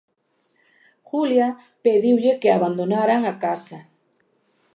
Julia 1.09 1.49
pediulle 1.83 2.33
que 2.41 2.49
abandonaran 2.51 3.21
a 3.31 3.33
casa. 3.43 3.79